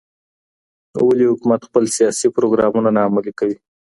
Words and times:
ولي 1.07 1.25
حکومت 1.31 1.61
خپل 1.67 1.83
سياسي 1.97 2.27
پروګرامونه 2.37 2.89
نه 2.95 3.01
عملي 3.07 3.33
کوي؟ 3.39 3.57